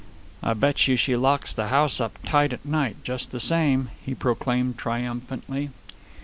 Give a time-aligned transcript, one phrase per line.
[0.41, 4.15] "I bet you she locks the house up tight at night just the same," he
[4.15, 5.69] proclaimed triumphantly.